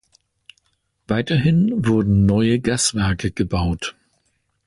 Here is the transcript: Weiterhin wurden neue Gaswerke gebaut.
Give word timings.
Weiterhin 1.07 1.85
wurden 1.85 2.25
neue 2.25 2.59
Gaswerke 2.59 3.29
gebaut. 3.29 3.93